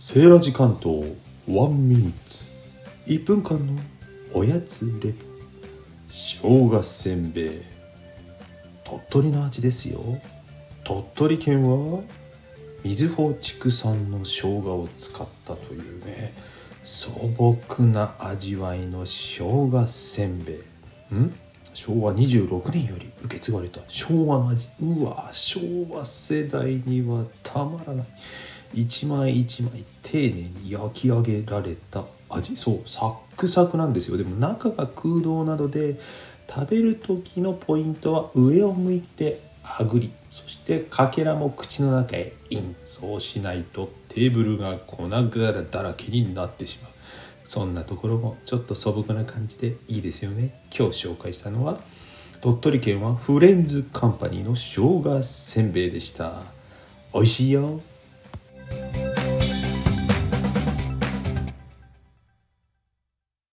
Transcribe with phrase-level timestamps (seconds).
[0.00, 1.16] セーラジ関東
[1.48, 2.44] ワンミニッツ。
[3.06, 3.82] 1分間の
[4.32, 5.24] おやつレポ。
[6.08, 6.38] 生
[6.70, 7.62] 姜せんべい。
[8.84, 10.00] 鳥取の味ですよ。
[10.84, 12.00] 鳥取県は
[12.84, 16.32] 瑞穂畜産の生姜を使ったというね。
[16.84, 20.56] 素朴な味わいの生姜せんべい。
[21.12, 21.34] ん？
[21.74, 25.60] 昭和26年より受け継がれた昭和の味うわ昭
[25.90, 28.06] 和世代にはたまらない
[28.74, 34.16] 一枚一枚丁寧に焼き上げられた味そうサックサクなんですよ。
[34.16, 35.98] でも中が空洞などで
[36.48, 42.76] 食べる時のポイントは上を向いてあぐりそしてかけらも口の中へイン。
[42.86, 46.92] そうしないとテーブルが粉柄だらけになってしまう。
[47.48, 50.60] そんなところもちょっと素朴な感じでいいですよね。
[50.70, 51.80] 今日紹介したのは
[52.42, 56.42] 鳥取県はフレンズカンパニーの生姜せんべいでした。
[57.14, 57.80] 美味しいよ。